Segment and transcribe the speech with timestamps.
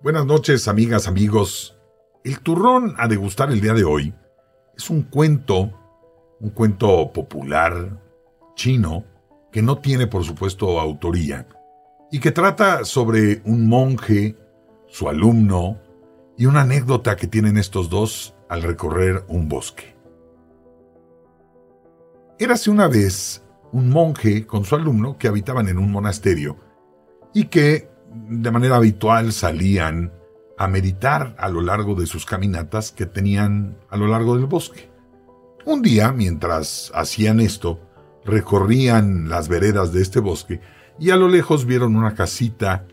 [0.00, 1.76] Buenas noches, amigas, amigos.
[2.22, 4.14] El turrón a degustar el día de hoy
[4.76, 5.72] es un cuento,
[6.38, 8.00] un cuento popular,
[8.54, 9.04] chino,
[9.50, 11.48] que no tiene, por supuesto, autoría,
[12.12, 14.36] y que trata sobre un monje,
[14.86, 15.80] su alumno,
[16.36, 19.96] y una anécdota que tienen estos dos al recorrer un bosque.
[22.38, 26.56] Érase una vez un monje con su alumno que habitaban en un monasterio
[27.34, 30.12] y que de manera habitual salían
[30.56, 34.90] a meditar a lo largo de sus caminatas que tenían a lo largo del bosque.
[35.64, 37.80] Un día, mientras hacían esto,
[38.24, 40.60] recorrían las veredas de este bosque
[40.98, 42.86] y a lo lejos vieron una casita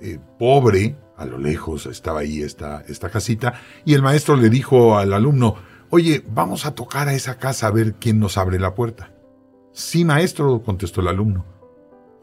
[0.00, 4.98] eh, pobre, a lo lejos estaba ahí esta, esta casita, y el maestro le dijo
[4.98, 5.56] al alumno,
[5.90, 9.14] oye, vamos a tocar a esa casa a ver quién nos abre la puerta.
[9.72, 11.46] Sí, maestro, contestó el alumno.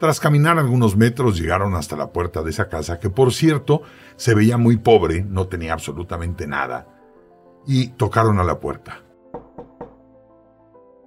[0.00, 3.82] Tras caminar algunos metros llegaron hasta la puerta de esa casa, que por cierto
[4.16, 6.88] se veía muy pobre, no tenía absolutamente nada,
[7.66, 9.02] y tocaron a la puerta.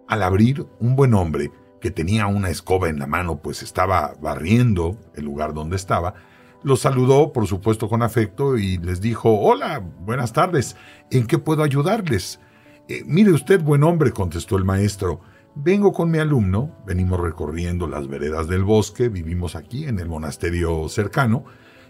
[0.07, 4.95] Al abrir, un buen hombre, que tenía una escoba en la mano, pues estaba barriendo
[5.15, 6.13] el lugar donde estaba,
[6.61, 10.75] los saludó, por supuesto, con afecto y les dijo, Hola, buenas tardes,
[11.09, 12.39] ¿en qué puedo ayudarles?
[12.87, 15.21] Eh, mire usted, buen hombre, contestó el maestro,
[15.55, 20.89] Vengo con mi alumno, venimos recorriendo las veredas del bosque, vivimos aquí en el monasterio
[20.89, 21.45] cercano,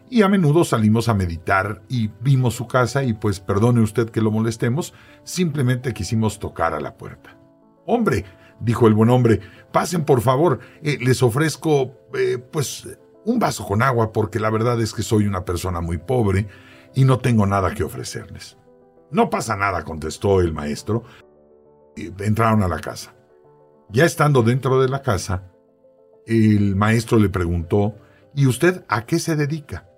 [0.09, 4.22] y a menudo salimos a meditar y vimos su casa y pues perdone usted que
[4.22, 7.38] lo molestemos, simplemente quisimos tocar a la puerta.
[7.86, 8.25] Hombre,
[8.59, 9.39] dijo el buen hombre,
[9.72, 12.88] pasen por favor, eh, les ofrezco eh, pues
[13.23, 16.48] un vaso con agua porque la verdad es que soy una persona muy pobre
[16.94, 18.58] y no tengo nada que ofrecerles.
[19.09, 21.03] No pasa nada, contestó el maestro.
[21.95, 23.14] Entraron a la casa.
[23.89, 25.52] Ya estando dentro de la casa,
[26.26, 27.95] el maestro le preguntó,
[28.36, 29.89] ¿y usted a qué se dedica?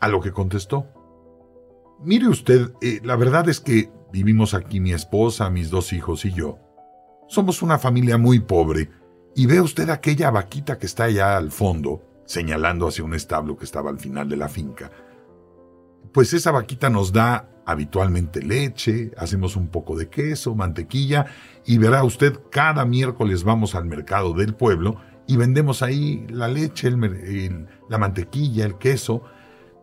[0.00, 0.86] A lo que contestó.
[2.00, 6.32] Mire usted, eh, la verdad es que vivimos aquí mi esposa, mis dos hijos y
[6.32, 6.58] yo.
[7.28, 8.90] Somos una familia muy pobre,
[9.34, 13.64] y ve usted aquella vaquita que está allá al fondo, señalando hacia un establo que
[13.64, 14.90] estaba al final de la finca.
[16.12, 21.26] Pues esa vaquita nos da habitualmente leche, hacemos un poco de queso, mantequilla
[21.66, 24.96] y verá usted, cada miércoles vamos al mercado del pueblo
[25.26, 29.22] y vendemos ahí la leche, la mantequilla, el queso,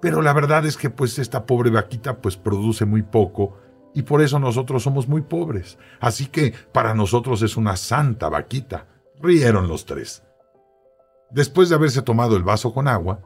[0.02, 3.60] pero la verdad es que pues esta pobre vaquita pues produce muy poco
[3.94, 5.78] y por eso nosotros somos muy pobres.
[6.00, 8.88] Así que para nosotros es una santa vaquita.
[9.22, 10.24] Rieron los tres.
[11.30, 13.22] Después de haberse tomado el vaso con agua,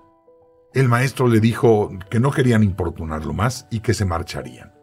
[0.74, 4.74] el maestro le dijo que no querían importunarlo más y que se marcharían.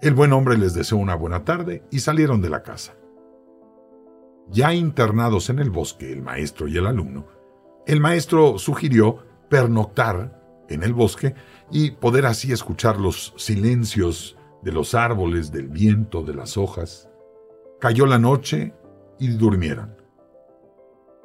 [0.00, 2.94] El buen hombre les deseó una buena tarde y salieron de la casa.
[4.50, 7.26] Ya internados en el bosque, el maestro y el alumno,
[7.86, 11.34] el maestro sugirió pernoctar en el bosque
[11.70, 17.08] y poder así escuchar los silencios de los árboles, del viento, de las hojas.
[17.80, 18.74] Cayó la noche
[19.20, 19.96] y durmieron.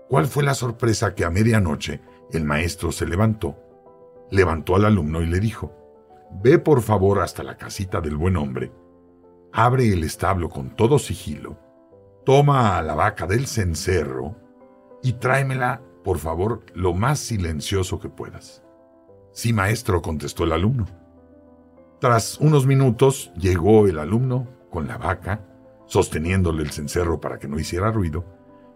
[0.08, 2.02] ¿Cuál fue la sorpresa que a medianoche
[2.32, 3.63] el maestro se levantó
[4.34, 5.72] levantó al alumno y le dijo,
[6.42, 8.74] Ve por favor hasta la casita del buen hombre,
[9.52, 11.60] abre el establo con todo sigilo,
[12.26, 14.36] toma a la vaca del cencerro
[15.04, 18.64] y tráemela, por favor, lo más silencioso que puedas.
[19.32, 20.88] Sí, maestro, contestó el alumno.
[22.00, 25.46] Tras unos minutos llegó el alumno con la vaca,
[25.86, 28.26] sosteniéndole el cencerro para que no hiciera ruido,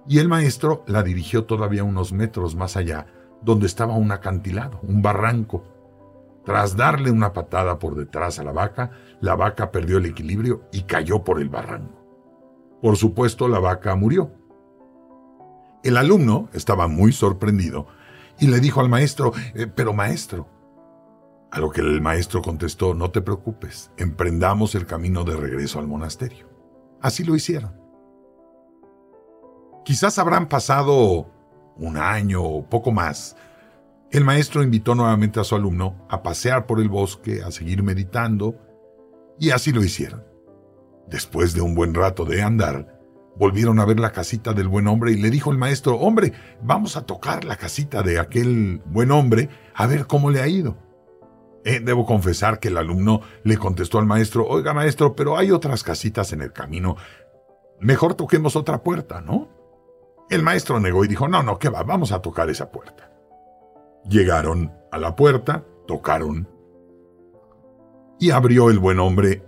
[0.08, 3.08] y el maestro la dirigió todavía unos metros más allá
[3.42, 5.64] donde estaba un acantilado, un barranco.
[6.46, 10.84] Tras darle una patada por detrás a la vaca, la vaca perdió el equilibrio y
[10.84, 11.98] cayó por el barranco.
[12.82, 14.32] Por supuesto, la vaca murió.
[15.84, 17.88] El alumno estaba muy sorprendido
[18.40, 20.48] y le dijo al maestro, eh, pero maestro,
[21.52, 25.88] a lo que el maestro contestó, no te preocupes, emprendamos el camino de regreso al
[25.88, 26.48] monasterio.
[27.02, 27.74] Así lo hicieron.
[29.86, 31.30] Quizás habrán pasado
[31.80, 33.36] un año o poco más,
[34.10, 38.56] el maestro invitó nuevamente a su alumno a pasear por el bosque, a seguir meditando,
[39.38, 40.24] y así lo hicieron.
[41.08, 42.98] Después de un buen rato de andar,
[43.36, 46.98] volvieron a ver la casita del buen hombre y le dijo el maestro, hombre, vamos
[46.98, 50.78] a tocar la casita de aquel buen hombre a ver cómo le ha ido.
[51.66, 55.84] Eh, debo confesar que el alumno le contestó al maestro, oiga maestro, pero hay otras
[55.84, 56.96] casitas en el camino.
[57.82, 59.50] Mejor toquemos otra puerta, ¿no?
[60.30, 61.84] El maestro negó y dijo, no, no, ¿qué va?
[61.84, 63.12] Vamos a tocar esa puerta.
[64.10, 66.48] Llegaron a la puerta, tocaron,
[68.20, 69.44] y abrió el buen hombre,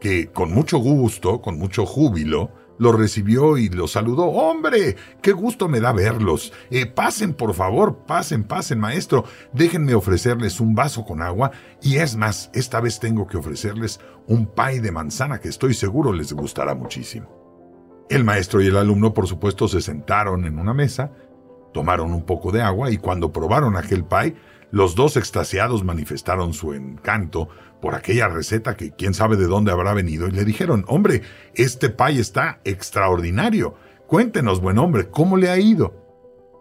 [0.00, 4.24] que con mucho gusto, con mucho júbilo, lo recibió y lo saludó.
[4.24, 4.96] ¡Hombre!
[5.22, 6.52] ¡Qué gusto me da verlos!
[6.70, 9.24] Eh, pasen, por favor, pasen, pasen, maestro.
[9.52, 14.46] Déjenme ofrecerles un vaso con agua y es más, esta vez tengo que ofrecerles un
[14.46, 17.43] pay de manzana que estoy seguro les gustará muchísimo.
[18.08, 21.12] El maestro y el alumno, por supuesto, se sentaron en una mesa,
[21.72, 24.34] tomaron un poco de agua y cuando probaron aquel pay,
[24.70, 27.48] los dos extasiados manifestaron su encanto
[27.80, 31.22] por aquella receta que quién sabe de dónde habrá venido y le dijeron, hombre,
[31.54, 33.74] este pay está extraordinario.
[34.06, 36.04] Cuéntenos, buen hombre, ¿cómo le ha ido?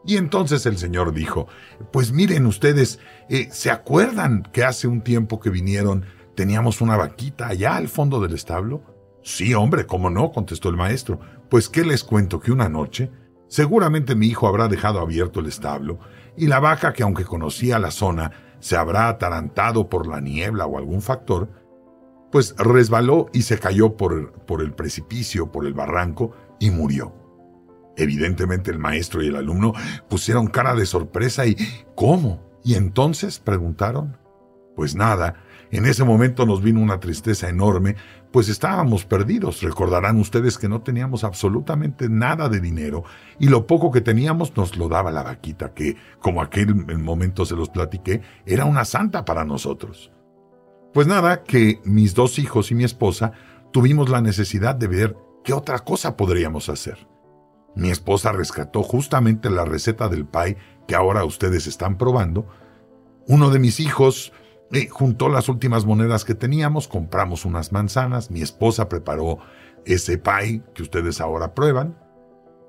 [0.06, 1.48] Y entonces el señor dijo,
[1.92, 3.00] pues miren ustedes,
[3.30, 6.06] eh, ¿se acuerdan que hace un tiempo que vinieron
[6.36, 8.82] teníamos una vaquita allá al fondo del establo?
[9.24, 10.32] Sí, hombre, ¿cómo no?
[10.32, 11.20] contestó el maestro.
[11.50, 13.12] Pues qué les cuento que una noche,
[13.48, 16.00] seguramente mi hijo habrá dejado abierto el establo,
[16.36, 20.78] y la vaca, que aunque conocía la zona, se habrá atarantado por la niebla o
[20.78, 21.50] algún factor,
[22.32, 27.14] pues resbaló y se cayó por, por el precipicio, por el barranco, y murió.
[27.96, 29.74] Evidentemente el maestro y el alumno
[30.10, 31.56] pusieron cara de sorpresa y
[31.96, 32.42] ¿cómo?
[32.64, 33.40] ¿Y entonces?
[33.40, 34.18] preguntaron.
[34.76, 35.36] Pues nada,
[35.72, 37.96] en ese momento nos vino una tristeza enorme,
[38.32, 39.62] pues estábamos perdidos.
[39.62, 43.04] Recordarán ustedes que no teníamos absolutamente nada de dinero
[43.40, 47.56] y lo poco que teníamos nos lo daba la vaquita, que, como aquel momento se
[47.56, 50.12] los platiqué, era una santa para nosotros.
[50.94, 53.32] Pues nada, que mis dos hijos y mi esposa
[53.72, 57.08] tuvimos la necesidad de ver qué otra cosa podríamos hacer.
[57.76, 62.48] Mi esposa rescató justamente la receta del pie que ahora ustedes están probando.
[63.28, 64.32] Uno de mis hijos
[64.90, 69.40] juntó las últimas monedas que teníamos, compramos unas manzanas, mi esposa preparó
[69.86, 71.98] ese pie que ustedes ahora prueban.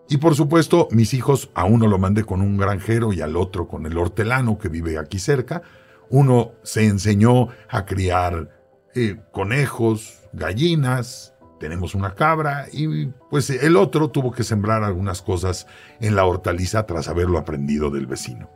[0.09, 3.69] Y por supuesto, mis hijos, a uno lo mandé con un granjero y al otro
[3.69, 5.62] con el hortelano que vive aquí cerca.
[6.11, 8.51] Uno se enseñó a criar
[8.95, 15.67] eh, conejos, gallinas, tenemos una cabra y pues el otro tuvo que sembrar algunas cosas
[16.01, 18.51] en la hortaliza tras haberlo aprendido del vecino.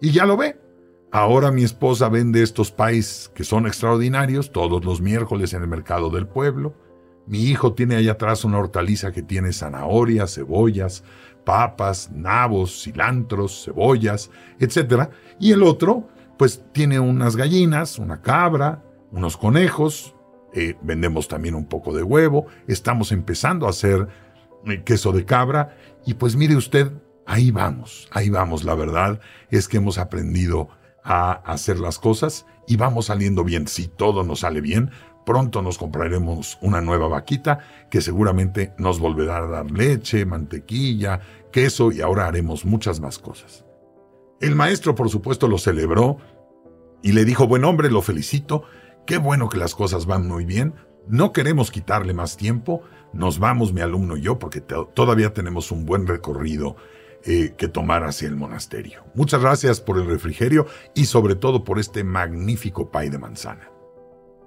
[0.00, 0.58] Y ya lo ve,
[1.12, 6.08] Ahora mi esposa vende estos pais que son extraordinarios todos los miércoles en el mercado
[6.08, 6.74] del pueblo.
[7.26, 11.02] Mi hijo tiene allá atrás una hortaliza que tiene zanahorias, cebollas,
[11.44, 14.30] papas, nabos, cilantros, cebollas,
[14.60, 15.10] etc.
[15.40, 16.06] Y el otro,
[16.38, 20.14] pues tiene unas gallinas, una cabra, unos conejos,
[20.54, 24.06] eh, vendemos también un poco de huevo, estamos empezando a hacer
[24.66, 26.92] eh, queso de cabra y pues mire usted,
[27.26, 29.20] ahí vamos, ahí vamos, la verdad
[29.50, 30.68] es que hemos aprendido
[31.04, 33.66] a hacer las cosas y vamos saliendo bien.
[33.66, 34.90] Si todo nos sale bien,
[35.24, 37.60] pronto nos compraremos una nueva vaquita
[37.90, 41.20] que seguramente nos volverá a dar leche, mantequilla,
[41.52, 43.64] queso y ahora haremos muchas más cosas.
[44.40, 46.18] El maestro, por supuesto, lo celebró
[47.02, 48.64] y le dijo, buen hombre, lo felicito,
[49.06, 50.74] qué bueno que las cosas van muy bien,
[51.08, 52.82] no queremos quitarle más tiempo,
[53.12, 56.76] nos vamos mi alumno y yo porque todavía tenemos un buen recorrido
[57.24, 59.04] eh, que tomar hacia el monasterio.
[59.14, 63.70] Muchas gracias por el refrigerio y sobre todo por este magnífico pay de manzana.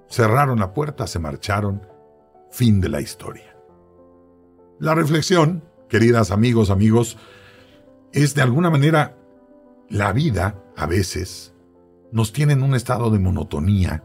[0.08, 1.86] Cerraron la puerta, se marcharon.
[2.50, 3.56] Fin de la historia.
[4.80, 7.16] La reflexión, queridas amigos, amigos,
[8.12, 9.16] es de alguna manera
[9.88, 11.54] la vida, a veces,
[12.10, 14.04] nos tiene en un estado de monotonía,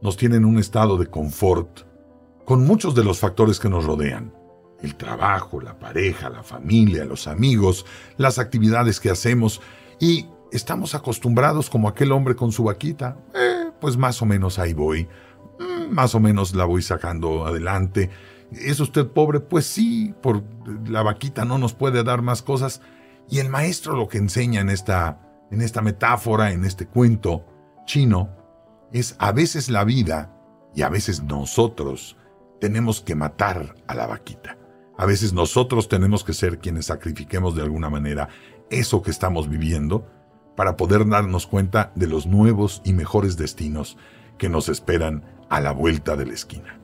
[0.00, 1.80] nos tiene en un estado de confort,
[2.44, 4.41] con muchos de los factores que nos rodean
[4.82, 7.86] el trabajo, la pareja, la familia, los amigos,
[8.16, 9.60] las actividades que hacemos
[10.00, 13.16] y estamos acostumbrados como aquel hombre con su vaquita.
[13.34, 15.08] Eh, pues más o menos ahí voy,
[15.58, 18.10] mm, más o menos la voy sacando adelante.
[18.52, 19.40] ¿Es usted pobre?
[19.40, 20.42] Pues sí, por
[20.86, 22.82] la vaquita no nos puede dar más cosas.
[23.30, 25.20] Y el maestro lo que enseña en esta,
[25.50, 27.46] en esta metáfora, en este cuento
[27.86, 28.28] chino,
[28.92, 30.36] es a veces la vida
[30.74, 32.16] y a veces nosotros
[32.60, 34.56] tenemos que matar a la vaquita.
[34.96, 38.28] A veces nosotros tenemos que ser quienes sacrifiquemos de alguna manera
[38.70, 40.06] eso que estamos viviendo
[40.56, 43.96] para poder darnos cuenta de los nuevos y mejores destinos
[44.38, 46.80] que nos esperan a la vuelta de la esquina.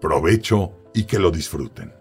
[0.00, 1.92] Provecho y que lo disfruten.